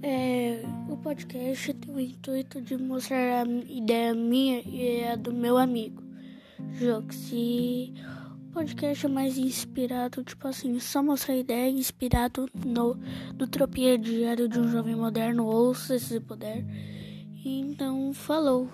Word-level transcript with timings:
É 0.00 0.62
o 0.88 0.96
podcast 0.96 1.74
tem 1.74 1.92
o 1.92 1.98
intuito 1.98 2.62
de 2.62 2.76
mostrar 2.76 3.44
a 3.44 3.50
ideia 3.68 4.14
minha 4.14 4.62
e 4.64 5.04
a 5.04 5.16
do 5.16 5.32
meu 5.32 5.58
amigo 5.58 6.04
Jox. 6.74 7.32
O 7.32 8.52
podcast 8.52 9.06
é 9.06 9.08
mais 9.08 9.36
inspirado, 9.36 10.22
tipo 10.22 10.46
assim, 10.46 10.78
só 10.78 11.02
mostrar 11.02 11.34
a 11.34 11.38
ideia 11.38 11.68
inspirado 11.68 12.48
no 12.64 12.94
do 13.34 13.48
tropia 13.48 13.98
diário 13.98 14.48
de 14.48 14.60
um 14.60 14.70
jovem 14.70 14.94
moderno, 14.94 15.46
ouça 15.46 15.98
se 15.98 16.20
puder. 16.20 16.64
Então, 17.44 18.12
falou! 18.14 18.68